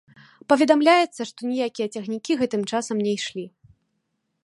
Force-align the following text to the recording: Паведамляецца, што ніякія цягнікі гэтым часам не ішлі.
Паведамляецца, 0.53 1.21
што 1.31 1.39
ніякія 1.51 1.87
цягнікі 1.97 2.39
гэтым 2.43 2.61
часам 2.75 2.97
не 3.07 3.11
ішлі. 3.19 3.45